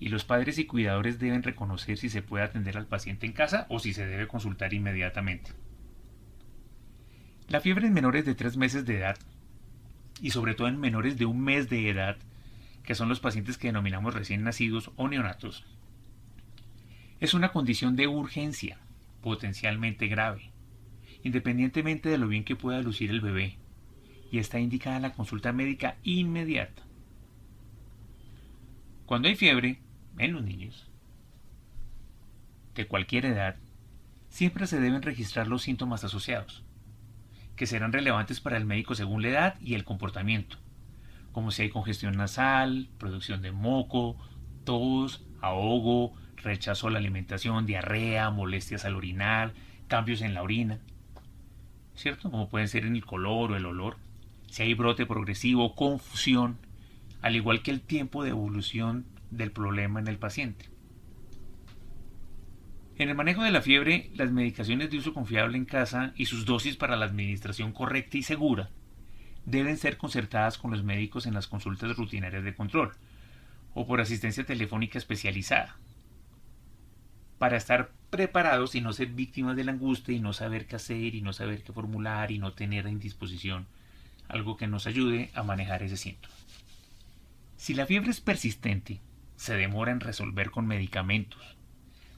y 0.00 0.08
los 0.08 0.25
padres 0.25 0.58
y 0.58 0.66
cuidadores 0.66 1.20
deben 1.20 1.44
reconocer 1.44 1.96
si 1.96 2.08
se 2.08 2.22
puede 2.22 2.42
atender 2.42 2.76
al 2.76 2.88
paciente 2.88 3.25
en 3.25 3.34
casa 3.34 3.68
o 3.68 3.78
si 3.78 3.94
se 3.94 4.04
debe 4.04 4.26
consultar 4.26 4.75
inmediatamente. 4.75 5.52
La 7.50 7.61
fiebre 7.61 7.88
en 7.88 7.92
menores 7.92 8.25
de 8.25 8.37
3 8.37 8.57
meses 8.57 8.87
de 8.87 8.99
edad 8.99 9.19
y 10.23 10.30
sobre 10.30 10.54
todo 10.54 10.69
en 10.69 10.78
menores 10.78 11.19
de 11.19 11.26
un 11.26 11.40
mes 11.40 11.69
de 11.69 11.90
edad, 11.90 12.16
que 12.85 12.95
son 12.95 13.09
los 13.09 13.19
pacientes 13.19 13.59
que 13.59 13.66
denominamos 13.66 14.14
recién 14.14 14.45
nacidos 14.45 14.92
o 14.95 15.09
neonatos, 15.09 15.64
es 17.19 17.35
una 17.35 17.50
condición 17.50 17.97
de 17.97 18.07
urgencia, 18.07 18.78
potencialmente 19.21 20.07
grave, 20.07 20.52
independientemente 21.25 22.09
de 22.09 22.19
lo 22.19 22.28
bien 22.28 22.45
que 22.45 22.54
pueda 22.54 22.83
lucir 22.83 23.11
el 23.11 23.21
bebé, 23.21 23.57
y 24.30 24.38
está 24.38 24.61
indicada 24.61 25.00
la 25.00 25.12
consulta 25.12 25.52
médica 25.52 25.97
inmediata. 26.04 26.85
Cuando 29.07 29.26
hay 29.26 29.35
fiebre 29.35 29.80
en 30.19 30.35
los 30.35 30.45
niños 30.45 30.88
de 32.76 32.87
cualquier 32.87 33.26
edad, 33.26 33.57
siempre 34.28 34.69
se 34.69 34.78
deben 34.78 35.02
registrar 35.02 35.49
los 35.49 35.62
síntomas 35.62 36.04
asociados 36.04 36.62
que 37.61 37.67
serán 37.67 37.93
relevantes 37.93 38.40
para 38.40 38.57
el 38.57 38.64
médico 38.64 38.95
según 38.95 39.21
la 39.21 39.29
edad 39.29 39.61
y 39.61 39.75
el 39.75 39.85
comportamiento, 39.85 40.57
como 41.31 41.50
si 41.50 41.61
hay 41.61 41.69
congestión 41.69 42.17
nasal, 42.17 42.88
producción 42.97 43.43
de 43.43 43.52
moco, 43.52 44.17
tos, 44.64 45.26
ahogo, 45.43 46.14
rechazo 46.37 46.88
a 46.88 46.90
la 46.90 46.99
alimentación, 47.00 47.67
diarrea, 47.67 48.31
molestias 48.31 48.87
al 48.87 48.97
orinar, 48.97 49.52
cambios 49.88 50.23
en 50.23 50.33
la 50.33 50.43
orina, 50.43 50.79
¿cierto? 51.97 52.31
Como 52.31 52.49
pueden 52.49 52.69
ser 52.69 52.87
en 52.87 52.97
el 52.97 53.05
color 53.05 53.52
o 53.52 53.57
el 53.57 53.67
olor, 53.67 53.99
si 54.49 54.62
hay 54.62 54.73
brote 54.73 55.05
progresivo, 55.05 55.75
confusión, 55.75 56.57
al 57.21 57.37
igual 57.37 57.61
que 57.61 57.73
el 57.73 57.83
tiempo 57.83 58.25
de 58.25 58.31
evolución 58.31 59.05
del 59.31 59.52
problema 59.52 60.00
en 60.00 60.09
el 60.09 60.17
paciente. 60.17 60.71
En 63.00 63.09
el 63.09 63.14
manejo 63.14 63.42
de 63.42 63.50
la 63.50 63.62
fiebre, 63.62 64.11
las 64.14 64.30
medicaciones 64.30 64.90
de 64.90 64.99
uso 64.99 65.14
confiable 65.14 65.57
en 65.57 65.64
casa 65.64 66.12
y 66.16 66.26
sus 66.26 66.45
dosis 66.45 66.76
para 66.76 66.97
la 66.97 67.07
administración 67.07 67.73
correcta 67.73 68.19
y 68.19 68.23
segura 68.23 68.69
deben 69.47 69.78
ser 69.78 69.97
concertadas 69.97 70.59
con 70.59 70.71
los 70.71 70.83
médicos 70.83 71.25
en 71.25 71.33
las 71.33 71.47
consultas 71.47 71.97
rutinarias 71.97 72.45
de 72.45 72.54
control 72.54 72.92
o 73.73 73.87
por 73.87 74.02
asistencia 74.02 74.45
telefónica 74.45 74.99
especializada. 74.99 75.78
para 77.38 77.57
estar 77.57 77.90
preparados 78.11 78.75
y 78.75 78.83
no 78.83 78.92
ser 78.92 79.07
víctimas 79.07 79.57
de 79.57 79.64
la 79.64 79.73
angustia 79.73 80.14
y 80.14 80.21
no 80.21 80.35
saber 80.35 80.66
qué 80.66 80.76
hacer 80.76 81.14
y 81.14 81.23
no 81.23 81.33
saber 81.33 81.62
qué 81.62 81.73
formular 81.73 82.30
y 82.30 82.38
no 82.38 82.52
tener 82.52 82.85
a 82.85 82.90
indisposición 82.90 83.66
algo 84.28 84.59
que 84.59 84.66
nos 84.66 84.87
ayude 84.87 85.30
a 85.33 85.42
manejar 85.42 85.83
ese 85.83 85.97
síntoma. 85.97 86.35
Si 87.57 87.73
la 87.73 87.87
fiebre 87.87 88.11
es 88.11 88.21
persistente, 88.21 89.00
se 89.37 89.57
demora 89.57 89.90
en 89.90 90.00
resolver 90.00 90.50
con 90.50 90.66
medicamentos, 90.66 91.57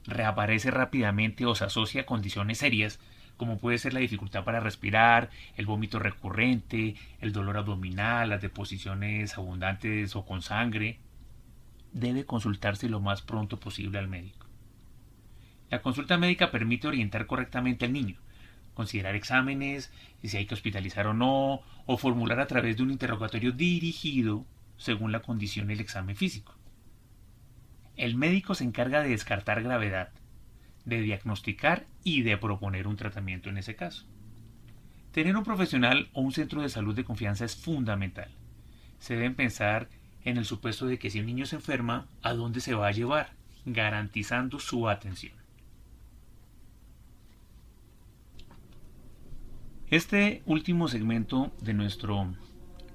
reaparece 0.06 0.70
rápidamente 0.70 1.46
o 1.46 1.54
se 1.54 1.64
asocia 1.64 2.02
a 2.02 2.06
condiciones 2.06 2.58
serias 2.58 2.98
como 3.36 3.58
puede 3.58 3.78
ser 3.78 3.92
la 3.92 3.98
dificultad 3.98 4.44
para 4.44 4.60
respirar, 4.60 5.30
el 5.56 5.66
vómito 5.66 5.98
recurrente, 5.98 6.94
el 7.20 7.32
dolor 7.32 7.56
abdominal, 7.56 8.28
las 8.28 8.40
deposiciones 8.40 9.36
abundantes 9.36 10.14
o 10.14 10.24
con 10.24 10.42
sangre, 10.42 11.00
debe 11.92 12.24
consultarse 12.24 12.88
lo 12.88 13.00
más 13.00 13.22
pronto 13.22 13.58
posible 13.58 13.98
al 13.98 14.06
médico. 14.06 14.46
La 15.70 15.82
consulta 15.82 16.18
médica 16.18 16.52
permite 16.52 16.86
orientar 16.86 17.26
correctamente 17.26 17.84
al 17.84 17.92
niño, 17.92 18.16
considerar 18.74 19.16
exámenes, 19.16 19.92
si 20.22 20.36
hay 20.36 20.46
que 20.46 20.54
hospitalizar 20.54 21.06
o 21.06 21.14
no, 21.14 21.62
o 21.86 21.96
formular 21.96 22.38
a 22.38 22.46
través 22.46 22.76
de 22.76 22.84
un 22.84 22.90
interrogatorio 22.90 23.52
dirigido 23.52 24.46
según 24.76 25.12
la 25.12 25.20
condición 25.20 25.66
del 25.66 25.80
examen 25.80 26.14
físico. 26.14 26.54
El 27.96 28.16
médico 28.16 28.54
se 28.54 28.64
encarga 28.64 29.02
de 29.02 29.10
descartar 29.10 29.62
gravedad, 29.62 30.10
de 30.84 31.00
diagnosticar 31.00 31.86
y 32.04 32.22
de 32.22 32.36
proponer 32.36 32.86
un 32.86 32.96
tratamiento 32.96 33.48
en 33.48 33.58
ese 33.58 33.76
caso. 33.76 34.06
Tener 35.12 35.36
un 35.36 35.44
profesional 35.44 36.08
o 36.12 36.22
un 36.22 36.32
centro 36.32 36.62
de 36.62 36.68
salud 36.68 36.94
de 36.94 37.04
confianza 37.04 37.44
es 37.44 37.54
fundamental. 37.54 38.30
Se 38.98 39.14
deben 39.14 39.34
pensar 39.34 39.88
en 40.24 40.38
el 40.38 40.44
supuesto 40.44 40.86
de 40.86 40.98
que 40.98 41.10
si 41.10 41.20
un 41.20 41.26
niño 41.26 41.46
se 41.46 41.56
enferma, 41.56 42.06
¿a 42.22 42.32
dónde 42.32 42.60
se 42.60 42.74
va 42.74 42.88
a 42.88 42.92
llevar? 42.92 43.42
garantizando 43.64 44.58
su 44.58 44.88
atención. 44.88 45.34
Este 49.88 50.42
último 50.46 50.88
segmento 50.88 51.52
de 51.60 51.74
nuestro 51.74 52.34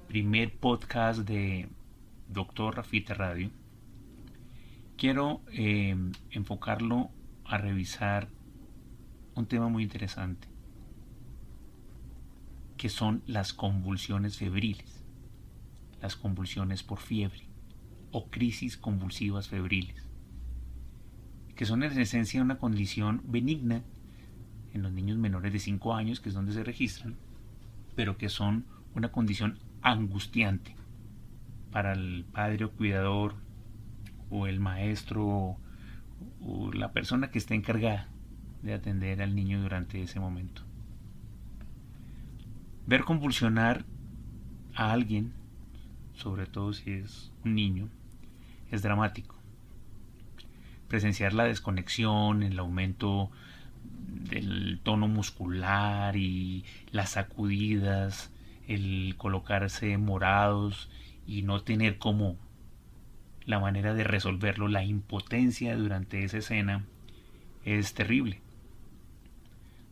primer 0.08 0.52
podcast 0.52 1.20
de 1.20 1.68
Doctor 2.28 2.76
Rafita 2.76 3.14
Radio, 3.14 3.50
quiero 4.98 5.42
eh, 5.52 5.96
enfocarlo 6.30 7.10
a 7.44 7.56
revisar 7.56 8.28
un 9.36 9.46
tema 9.46 9.68
muy 9.68 9.84
interesante, 9.84 10.48
que 12.76 12.88
son 12.88 13.22
las 13.26 13.52
convulsiones 13.52 14.36
febriles, 14.36 15.04
las 16.02 16.16
convulsiones 16.16 16.82
por 16.82 16.98
fiebre 16.98 17.46
o 18.10 18.26
crisis 18.28 18.76
convulsivas 18.76 19.48
febriles, 19.48 20.04
que 21.54 21.64
son 21.64 21.84
en 21.84 21.96
esencia 21.98 22.42
una 22.42 22.58
condición 22.58 23.22
benigna 23.24 23.84
en 24.74 24.82
los 24.82 24.92
niños 24.92 25.16
menores 25.16 25.52
de 25.52 25.60
5 25.60 25.94
años, 25.94 26.18
que 26.20 26.28
es 26.28 26.34
donde 26.34 26.52
se 26.52 26.64
registran, 26.64 27.14
pero 27.94 28.18
que 28.18 28.28
son 28.28 28.66
una 28.96 29.12
condición 29.12 29.60
angustiante 29.80 30.74
para 31.70 31.92
el 31.92 32.24
padre 32.32 32.64
o 32.64 32.72
cuidador 32.72 33.47
o 34.30 34.46
el 34.46 34.60
maestro 34.60 35.56
o 36.40 36.72
la 36.72 36.92
persona 36.92 37.30
que 37.30 37.38
está 37.38 37.54
encargada 37.54 38.08
de 38.62 38.74
atender 38.74 39.22
al 39.22 39.34
niño 39.34 39.60
durante 39.60 40.02
ese 40.02 40.20
momento. 40.20 40.62
Ver 42.86 43.04
convulsionar 43.04 43.84
a 44.74 44.92
alguien, 44.92 45.32
sobre 46.14 46.46
todo 46.46 46.72
si 46.72 46.90
es 46.90 47.32
un 47.44 47.54
niño, 47.54 47.88
es 48.70 48.82
dramático. 48.82 49.36
Presenciar 50.88 51.34
la 51.34 51.44
desconexión, 51.44 52.42
el 52.42 52.58
aumento 52.58 53.30
del 54.08 54.80
tono 54.82 55.06
muscular 55.06 56.16
y 56.16 56.64
las 56.90 57.10
sacudidas, 57.10 58.32
el 58.66 59.14
colocarse 59.16 59.96
morados 59.98 60.90
y 61.26 61.42
no 61.42 61.62
tener 61.62 61.98
como 61.98 62.36
la 63.48 63.58
manera 63.58 63.94
de 63.94 64.04
resolverlo, 64.04 64.68
la 64.68 64.84
impotencia 64.84 65.74
durante 65.74 66.22
esa 66.22 66.36
escena 66.36 66.84
es 67.64 67.94
terrible. 67.94 68.42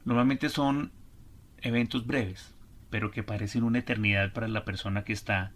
Normalmente 0.04 0.50
son 0.50 0.92
eventos 1.62 2.06
breves, 2.06 2.54
pero 2.90 3.10
que 3.10 3.22
parecen 3.22 3.64
una 3.64 3.78
eternidad 3.78 4.34
para 4.34 4.46
la 4.46 4.66
persona 4.66 5.04
que 5.04 5.14
está 5.14 5.52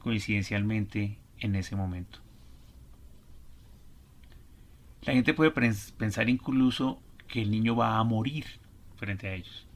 coincidencialmente 0.00 1.16
en 1.38 1.54
ese 1.54 1.76
momento. 1.76 2.18
La 5.02 5.12
gente 5.12 5.32
puede 5.32 5.52
pensar 5.52 6.28
incluso 6.28 7.00
que 7.28 7.40
el 7.40 7.52
niño 7.52 7.76
va 7.76 7.98
a 7.98 8.04
morir 8.04 8.46
frente 8.96 9.28
a 9.28 9.34
ellos. 9.34 9.68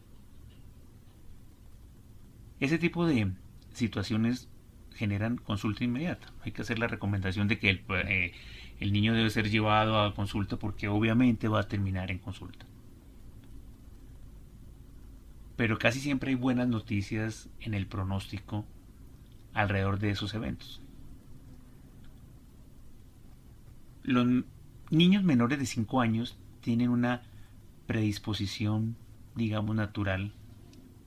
Ese 2.58 2.76
tipo 2.76 3.06
de 3.06 3.30
situaciones 3.72 4.48
generan 4.94 5.36
consulta 5.36 5.84
inmediata. 5.84 6.32
Hay 6.42 6.52
que 6.52 6.62
hacer 6.62 6.78
la 6.78 6.86
recomendación 6.86 7.48
de 7.48 7.58
que 7.58 7.70
el, 7.70 7.82
eh, 8.06 8.32
el 8.80 8.92
niño 8.92 9.14
debe 9.14 9.30
ser 9.30 9.50
llevado 9.50 10.00
a 10.00 10.14
consulta 10.14 10.56
porque 10.56 10.88
obviamente 10.88 11.48
va 11.48 11.60
a 11.60 11.68
terminar 11.68 12.10
en 12.10 12.18
consulta. 12.18 12.66
Pero 15.56 15.78
casi 15.78 16.00
siempre 16.00 16.30
hay 16.30 16.36
buenas 16.36 16.68
noticias 16.68 17.48
en 17.60 17.74
el 17.74 17.86
pronóstico 17.86 18.64
alrededor 19.52 19.98
de 19.98 20.10
esos 20.10 20.34
eventos. 20.34 20.80
Los 24.02 24.26
niños 24.90 25.22
menores 25.22 25.58
de 25.58 25.66
5 25.66 26.00
años 26.00 26.36
tienen 26.60 26.90
una 26.90 27.22
predisposición, 27.86 28.96
digamos, 29.34 29.76
natural 29.76 30.32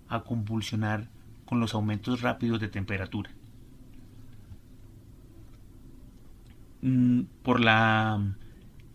a 0.08 0.24
convulsionar 0.24 1.10
con 1.46 1.60
los 1.60 1.74
aumentos 1.74 2.22
rápidos 2.22 2.60
de 2.60 2.70
temperatura. 2.70 3.32
Mm, 6.82 7.24
por 7.44 7.60
la 7.60 8.36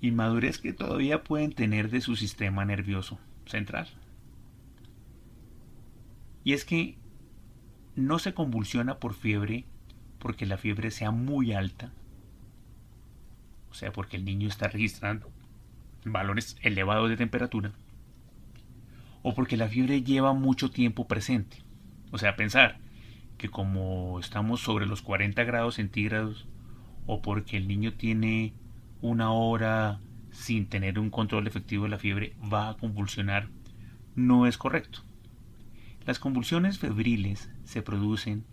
inmadurez 0.01 0.59
que 0.59 0.73
todavía 0.73 1.23
pueden 1.23 1.53
tener 1.53 1.91
de 1.91 2.01
su 2.01 2.17
sistema 2.17 2.65
nervioso 2.65 3.19
central. 3.47 3.89
Y 6.45 6.53
es 6.53 6.65
que 6.65 6.97
no 7.95 8.19
se 8.19 8.35
convulsiona 8.35 8.99
por 8.99 9.15
fiebre 9.15 9.65
porque 10.19 10.47
la 10.47 10.57
fiebre 10.57 10.91
sea 10.91 11.11
muy 11.11 11.53
alta, 11.53 11.93
o 13.71 13.75
sea, 13.75 13.93
porque 13.93 14.17
el 14.17 14.25
niño 14.25 14.49
está 14.49 14.69
registrando 14.69 15.31
valores 16.05 16.57
elevados 16.63 17.09
de 17.11 17.17
temperatura, 17.17 17.73
o 19.23 19.35
porque 19.35 19.57
la 19.57 19.69
fiebre 19.69 20.03
lleva 20.03 20.33
mucho 20.33 20.71
tiempo 20.71 21.07
presente. 21.07 21.59
O 22.11 22.19
sea, 22.19 22.37
pensar 22.37 22.79
que 23.39 23.49
como 23.49 24.19
estamos 24.21 24.61
sobre 24.61 24.87
los 24.87 25.03
40 25.03 25.43
grados 25.45 25.77
centígrados, 25.77 26.47
o 27.07 27.23
porque 27.23 27.57
el 27.57 27.69
niño 27.69 27.95
tiene 27.95 28.55
una 29.01 29.33
hora 29.33 30.01
sin 30.31 30.67
tener 30.67 30.99
un 30.99 31.11
control 31.11 31.47
efectivo 31.47 31.85
de 31.85 31.91
la 31.91 31.99
fiebre, 31.99 32.35
va 32.53 32.71
a 32.71 32.77
convulsionar, 32.77 33.49
no 34.15 34.47
es 34.47 34.57
correcto. 34.57 35.01
Las 36.07 36.19
convulsiones 36.19 36.79
febriles 36.79 37.51
se 37.65 37.83
producen 37.83 38.45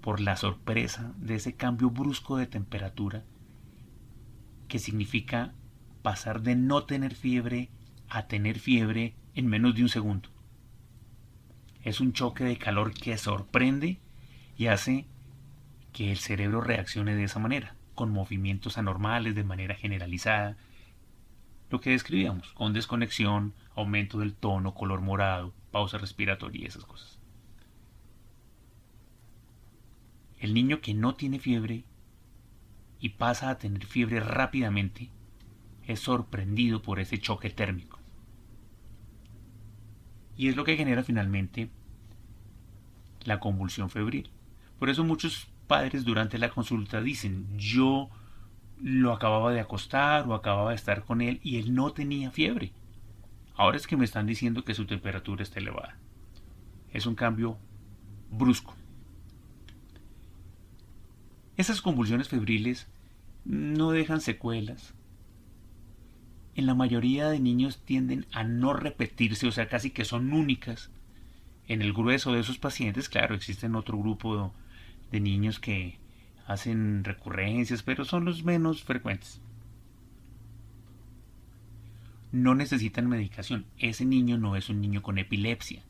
por 0.00 0.20
la 0.20 0.36
sorpresa 0.36 1.12
de 1.16 1.36
ese 1.36 1.54
cambio 1.54 1.90
brusco 1.90 2.36
de 2.36 2.46
temperatura 2.46 3.24
que 4.68 4.78
significa 4.78 5.52
pasar 6.02 6.42
de 6.42 6.56
no 6.56 6.84
tener 6.84 7.14
fiebre 7.14 7.70
a 8.08 8.26
tener 8.26 8.58
fiebre 8.58 9.14
en 9.34 9.46
menos 9.46 9.74
de 9.74 9.82
un 9.82 9.88
segundo. 9.88 10.28
Es 11.82 12.00
un 12.00 12.12
choque 12.12 12.44
de 12.44 12.58
calor 12.58 12.92
que 12.92 13.16
sorprende 13.16 14.00
y 14.56 14.66
hace 14.66 15.06
que 15.92 16.10
el 16.10 16.18
cerebro 16.18 16.60
reaccione 16.60 17.14
de 17.14 17.24
esa 17.24 17.38
manera 17.38 17.76
con 17.94 18.10
movimientos 18.10 18.78
anormales 18.78 19.34
de 19.34 19.44
manera 19.44 19.74
generalizada, 19.74 20.56
lo 21.70 21.80
que 21.80 21.90
describíamos, 21.90 22.52
con 22.52 22.72
desconexión, 22.72 23.54
aumento 23.74 24.18
del 24.18 24.34
tono, 24.34 24.74
color 24.74 25.00
morado, 25.00 25.54
pausa 25.70 25.98
respiratoria 25.98 26.62
y 26.62 26.66
esas 26.66 26.84
cosas. 26.84 27.18
El 30.38 30.54
niño 30.54 30.80
que 30.80 30.92
no 30.92 31.14
tiene 31.14 31.38
fiebre 31.38 31.84
y 32.98 33.10
pasa 33.10 33.50
a 33.50 33.58
tener 33.58 33.86
fiebre 33.86 34.20
rápidamente 34.20 35.10
es 35.86 36.00
sorprendido 36.00 36.82
por 36.82 37.00
ese 37.00 37.18
choque 37.18 37.50
térmico. 37.50 37.98
Y 40.36 40.48
es 40.48 40.56
lo 40.56 40.64
que 40.64 40.76
genera 40.76 41.02
finalmente 41.02 41.70
la 43.24 43.40
convulsión 43.40 43.90
febril. 43.90 44.30
Por 44.78 44.90
eso 44.90 45.04
muchos 45.04 45.48
padres 45.66 46.04
durante 46.04 46.38
la 46.38 46.50
consulta 46.50 47.00
dicen, 47.00 47.46
yo 47.56 48.10
lo 48.80 49.12
acababa 49.12 49.52
de 49.52 49.60
acostar 49.60 50.28
o 50.28 50.34
acababa 50.34 50.70
de 50.70 50.76
estar 50.76 51.04
con 51.04 51.20
él 51.20 51.40
y 51.42 51.58
él 51.58 51.74
no 51.74 51.92
tenía 51.92 52.30
fiebre. 52.30 52.72
Ahora 53.54 53.76
es 53.76 53.86
que 53.86 53.96
me 53.96 54.04
están 54.04 54.26
diciendo 54.26 54.64
que 54.64 54.74
su 54.74 54.86
temperatura 54.86 55.42
está 55.42 55.60
elevada. 55.60 55.96
Es 56.92 57.06
un 57.06 57.14
cambio 57.14 57.58
brusco. 58.30 58.74
Esas 61.56 61.80
convulsiones 61.80 62.28
febriles 62.28 62.88
no 63.44 63.90
dejan 63.90 64.20
secuelas 64.20 64.94
en 66.54 66.66
la 66.66 66.74
mayoría 66.74 67.28
de 67.28 67.40
niños 67.40 67.82
tienden 67.84 68.26
a 68.32 68.44
no 68.44 68.74
repetirse, 68.74 69.46
o 69.46 69.52
sea, 69.52 69.68
casi 69.68 69.90
que 69.90 70.04
son 70.04 70.32
únicas. 70.32 70.90
En 71.66 71.80
el 71.80 71.92
grueso 71.92 72.32
de 72.32 72.40
esos 72.40 72.58
pacientes, 72.58 73.08
claro, 73.08 73.34
existen 73.34 73.74
otro 73.74 73.96
grupo 73.96 74.52
de 75.12 75.20
niños 75.20 75.60
que 75.60 75.98
hacen 76.46 77.04
recurrencias, 77.04 77.82
pero 77.82 78.04
son 78.04 78.24
los 78.24 78.42
menos 78.44 78.82
frecuentes. 78.82 79.40
No 82.32 82.54
necesitan 82.54 83.08
medicación. 83.08 83.66
Ese 83.78 84.06
niño 84.06 84.38
no 84.38 84.56
es 84.56 84.70
un 84.70 84.80
niño 84.80 85.02
con 85.02 85.18
epilepsia. 85.18 85.84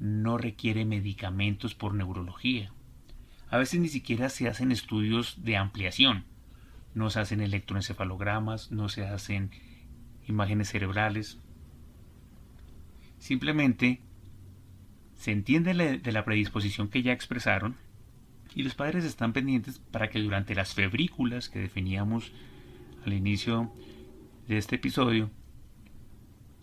No 0.00 0.36
requiere 0.36 0.84
medicamentos 0.84 1.74
por 1.74 1.94
neurología. 1.94 2.72
A 3.48 3.58
veces 3.58 3.80
ni 3.80 3.88
siquiera 3.88 4.28
se 4.28 4.48
hacen 4.48 4.72
estudios 4.72 5.42
de 5.44 5.56
ampliación. 5.56 6.24
No 6.94 7.10
se 7.10 7.20
hacen 7.20 7.40
electroencefalogramas, 7.40 8.72
no 8.72 8.88
se 8.88 9.06
hacen 9.06 9.50
imágenes 10.26 10.68
cerebrales. 10.68 11.38
Simplemente 13.18 14.00
se 15.14 15.30
entiende 15.30 15.98
de 15.98 16.12
la 16.12 16.24
predisposición 16.24 16.88
que 16.88 17.02
ya 17.02 17.12
expresaron 17.12 17.76
y 18.54 18.62
los 18.62 18.74
padres 18.74 19.04
están 19.04 19.32
pendientes 19.32 19.78
para 19.78 20.08
que 20.08 20.20
durante 20.20 20.54
las 20.54 20.74
febrículas 20.74 21.48
que 21.48 21.58
definíamos 21.58 22.32
al 23.04 23.12
inicio 23.12 23.72
de 24.46 24.58
este 24.58 24.76
episodio, 24.76 25.30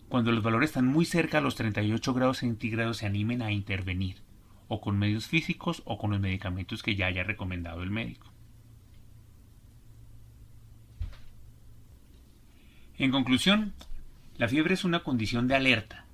cuando 0.08 0.32
los 0.32 0.42
valores 0.42 0.70
están 0.70 0.86
muy 0.86 1.04
cerca 1.04 1.38
a 1.38 1.40
los 1.40 1.56
38 1.56 2.14
grados 2.14 2.38
centígrados 2.38 2.98
se 2.98 3.06
animen 3.06 3.42
a 3.42 3.50
intervenir, 3.50 4.16
o 4.68 4.80
con 4.80 4.98
medios 4.98 5.26
físicos 5.26 5.82
o 5.84 5.98
con 5.98 6.10
los 6.10 6.20
medicamentos 6.20 6.82
que 6.82 6.96
ya 6.96 7.06
haya 7.06 7.24
recomendado 7.24 7.82
el 7.82 7.90
médico. 7.90 8.32
En 12.98 13.10
conclusión, 13.10 13.74
la 14.38 14.48
fiebre 14.48 14.74
es 14.74 14.84
una 14.84 15.02
condición 15.02 15.48
de 15.48 15.54
alerta 15.54 16.06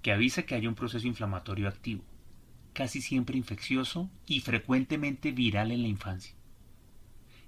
que 0.00 0.12
avisa 0.12 0.44
que 0.44 0.54
hay 0.54 0.66
un 0.66 0.74
proceso 0.74 1.06
inflamatorio 1.06 1.68
activo, 1.68 2.04
casi 2.74 3.00
siempre 3.00 3.38
infeccioso 3.38 4.10
y 4.26 4.40
frecuentemente 4.40 5.32
viral 5.32 5.70
en 5.70 5.82
la 5.82 5.88
infancia. 5.88 6.34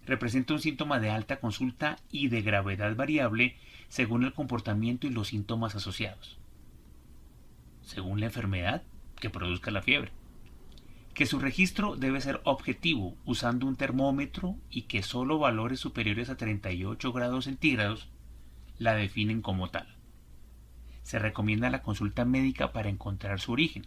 Representa 0.06 0.54
un 0.54 0.60
síntoma 0.60 1.00
de 1.00 1.10
alta 1.10 1.40
consulta 1.40 1.98
y 2.10 2.28
de 2.28 2.40
gravedad 2.40 2.96
variable 2.96 3.56
según 3.88 4.24
el 4.24 4.32
comportamiento 4.32 5.06
y 5.06 5.10
los 5.10 5.28
síntomas 5.28 5.74
asociados, 5.74 6.38
según 7.82 8.20
la 8.20 8.26
enfermedad 8.26 8.82
que 9.20 9.30
produzca 9.30 9.70
la 9.70 9.82
fiebre. 9.82 10.12
Que 11.12 11.26
su 11.26 11.38
registro 11.38 11.96
debe 11.96 12.20
ser 12.20 12.40
objetivo 12.44 13.16
usando 13.24 13.66
un 13.66 13.76
termómetro 13.76 14.56
y 14.70 14.82
que 14.82 15.02
solo 15.02 15.38
valores 15.38 15.80
superiores 15.80 16.28
a 16.28 16.36
38 16.36 17.12
grados 17.12 17.46
centígrados 17.46 18.08
la 18.78 18.94
definen 18.94 19.40
como 19.42 19.70
tal. 19.70 19.96
Se 21.02 21.18
recomienda 21.18 21.70
la 21.70 21.82
consulta 21.82 22.24
médica 22.24 22.72
para 22.72 22.90
encontrar 22.90 23.40
su 23.40 23.52
origen. 23.52 23.86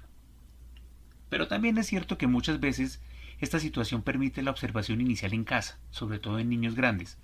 Pero 1.30 1.48
también 1.48 1.78
es 1.78 1.88
cierto 1.88 2.18
que 2.18 2.28
muchas 2.28 2.60
veces 2.60 3.02
esta 3.40 3.60
situación 3.60 4.02
permite 4.02 4.42
la 4.42 4.52
observación 4.52 5.02
inicial 5.02 5.34
en 5.34 5.44
casa, 5.44 5.80
sobre 5.92 6.20
todo 6.20 6.40
en 6.40 6.50
niños 6.50 6.76
grandes, 6.76 7.18